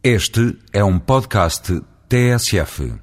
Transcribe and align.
Este 0.00 0.56
é 0.72 0.84
um 0.84 0.96
podcast 0.96 1.82
TSF. 2.08 2.94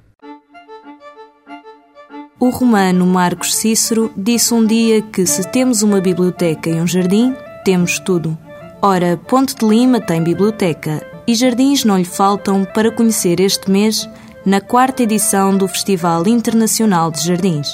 O 2.40 2.48
romano 2.48 3.04
Marcos 3.04 3.54
Cícero 3.54 4.10
disse 4.16 4.54
um 4.54 4.64
dia 4.64 5.02
que 5.02 5.26
se 5.26 5.46
temos 5.50 5.82
uma 5.82 6.00
biblioteca 6.00 6.70
e 6.70 6.80
um 6.80 6.86
jardim, 6.86 7.36
temos 7.66 7.98
tudo. 7.98 8.36
Ora, 8.80 9.18
Ponte 9.28 9.54
de 9.54 9.66
Lima 9.68 10.00
tem 10.00 10.22
biblioteca 10.22 11.06
e 11.26 11.34
jardins 11.34 11.84
não 11.84 11.98
lhe 11.98 12.04
faltam 12.04 12.64
para 12.64 12.90
conhecer 12.90 13.40
este 13.40 13.70
mês 13.70 14.08
na 14.46 14.62
quarta 14.62 15.02
edição 15.02 15.54
do 15.54 15.68
Festival 15.68 16.26
Internacional 16.26 17.10
de 17.10 17.20
Jardins. 17.22 17.68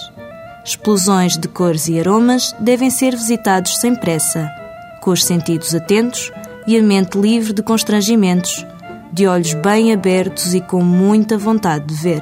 Explosões 0.64 1.39
de 1.39 1.46
cores 1.46 1.86
e 1.86 2.00
aromas 2.00 2.52
devem 2.59 2.91
ser 2.91 3.12
visitados 3.12 3.77
sem 3.77 3.95
pressa, 3.95 4.50
com 5.00 5.12
os 5.12 5.25
sentidos 5.25 5.73
atentos 5.77 6.32
e 6.66 6.77
a 6.77 6.82
mente 6.82 7.16
livre 7.16 7.52
de 7.52 7.62
constrangimentos, 7.62 8.66
de 9.12 9.26
olhos 9.26 9.52
bem 9.54 9.92
abertos 9.92 10.54
e 10.54 10.60
com 10.60 10.82
muita 10.82 11.36
vontade 11.36 11.84
de 11.86 11.94
ver. 11.94 12.21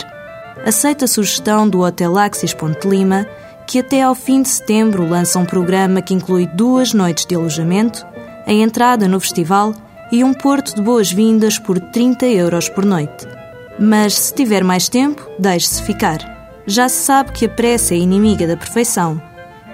Aceita 0.65 1.05
a 1.05 1.09
sugestão 1.09 1.69
do 1.69 1.81
Hotel 1.81 2.19
Axis 2.19 2.53
Ponte 2.53 2.87
Lima, 2.87 3.27
que 3.67 3.79
até 3.79 4.03
ao 4.03 4.15
fim 4.15 4.43
de 4.43 4.49
setembro 4.49 5.09
lança 5.09 5.39
um 5.39 5.45
programa 5.45 6.03
que 6.03 6.13
inclui 6.13 6.47
duas 6.47 6.93
noites 6.93 7.25
de 7.25 7.35
alojamento, 7.35 8.05
a 8.47 8.53
entrada 8.53 9.07
no 9.07 9.21
festival 9.21 9.73
e 10.11 10.25
um 10.25 10.35
porto 10.35 10.75
de 10.75 10.83
boas-vindas 10.83 11.59
por 11.59 11.79
30 11.79 12.27
euros 12.27 12.69
por 12.69 12.85
noite. 12.85 13.27
Mas 13.79 14.15
se 14.15 14.35
tiver 14.35 14.65
mais 14.65 14.89
tempo, 14.89 15.27
deixe-se 15.39 15.83
ficar. 15.85 16.19
Já 16.67 16.89
se 16.89 17.05
sabe 17.05 17.33
que 17.33 17.47
a 17.47 17.49
pressa 17.49 17.95
é 17.95 17.99
inimiga 17.99 18.47
da 18.47 18.57
perfeição, 18.57 19.23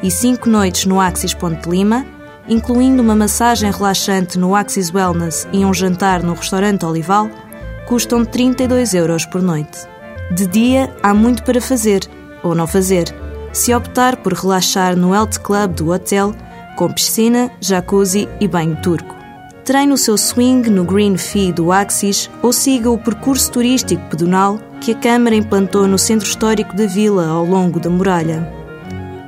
e 0.02 0.10
cinco 0.10 0.48
noites 0.48 0.84
no 0.84 1.00
Axis 1.00 1.32
Ponte 1.32 1.68
Lima 1.68 2.06
incluindo 2.48 3.02
uma 3.02 3.14
massagem 3.14 3.70
relaxante 3.70 4.38
no 4.38 4.54
Axis 4.54 4.92
Wellness 4.92 5.46
e 5.52 5.64
um 5.64 5.74
jantar 5.74 6.22
no 6.22 6.34
restaurante 6.34 6.84
Olival, 6.84 7.28
custam 7.86 8.24
32 8.24 8.94
euros 8.94 9.24
por 9.24 9.42
noite. 9.42 9.86
De 10.30 10.46
dia 10.46 10.94
há 11.02 11.14
muito 11.14 11.42
para 11.42 11.60
fazer, 11.60 12.08
ou 12.42 12.54
não 12.54 12.66
fazer, 12.66 13.14
se 13.52 13.74
optar 13.74 14.16
por 14.16 14.32
relaxar 14.32 14.96
no 14.96 15.14
Health 15.14 15.40
Club 15.42 15.72
do 15.74 15.92
hotel, 15.92 16.34
com 16.76 16.92
piscina, 16.92 17.50
jacuzzi 17.60 18.28
e 18.40 18.46
banho 18.46 18.76
turco. 18.82 19.16
Treine 19.64 19.92
o 19.92 19.96
seu 19.96 20.16
swing 20.16 20.68
no 20.70 20.84
Green 20.84 21.16
Fee 21.16 21.52
do 21.52 21.72
Axis 21.72 22.30
ou 22.42 22.52
siga 22.52 22.90
o 22.90 22.98
percurso 22.98 23.50
turístico 23.50 24.02
pedonal 24.08 24.60
que 24.80 24.92
a 24.92 24.94
Câmara 24.94 25.34
implantou 25.34 25.88
no 25.88 25.98
centro 25.98 26.28
histórico 26.28 26.76
da 26.76 26.86
vila 26.86 27.26
ao 27.26 27.44
longo 27.44 27.80
da 27.80 27.90
muralha. 27.90 28.46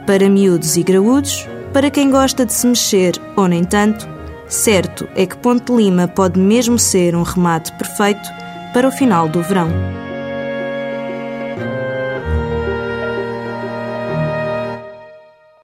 Para 0.06 0.28
miúdos 0.28 0.76
e 0.76 0.82
graúdos, 0.82 1.48
para 1.72 1.90
quem 1.90 2.10
gosta 2.10 2.44
de 2.44 2.52
se 2.52 2.66
mexer 2.66 3.14
ou 3.36 3.46
nem 3.46 3.64
tanto, 3.64 4.08
certo 4.48 5.08
é 5.14 5.26
que 5.26 5.36
Ponte 5.36 5.72
Lima 5.72 6.08
pode 6.08 6.38
mesmo 6.38 6.78
ser 6.78 7.14
um 7.14 7.22
remate 7.22 7.72
perfeito 7.76 8.28
para 8.72 8.88
o 8.88 8.92
final 8.92 9.28
do 9.28 9.42
verão. 9.42 9.68